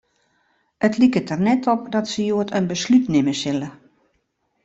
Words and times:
It 0.87 0.95
liket 1.01 1.29
der 1.31 1.43
net 1.47 1.69
op 1.73 1.83
dat 1.95 2.09
se 2.11 2.21
hjoed 2.27 2.53
in 2.59 2.69
beslút 2.71 3.05
nimme 3.13 3.35
sille. 3.41 3.69